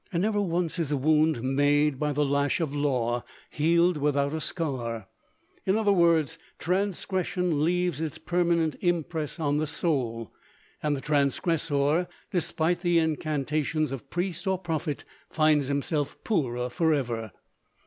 And 0.11 0.23
never 0.23 0.41
once 0.41 0.79
is 0.79 0.91
a 0.91 0.97
wound 0.97 1.43
made 1.43 1.99
by 1.99 2.11
the 2.11 2.25
lash 2.25 2.59
of 2.59 2.73
law 2.75 3.23
healed 3.51 3.97
without 3.97 4.33
a 4.33 4.41
scar; 4.41 5.07
in 5.63 5.77
other 5.77 5.91
words, 5.91 6.39
transgression 6.57 7.63
leaves 7.63 8.01
its 8.01 8.17
permanent 8.17 8.75
impress 8.81 9.39
on 9.39 9.57
the 9.57 9.67
soul, 9.67 10.33
and 10.81 10.97
the 10.97 11.01
transgressor, 11.01 12.07
despite 12.31 12.81
the 12.81 12.97
incantations 12.97 13.91
of 13.91 14.09
priest 14.09 14.47
or 14.47 14.57
prophet, 14.57 15.05
finds 15.29 15.67
himself 15.67 16.17
poorer 16.23 16.67
forever. 16.71 17.31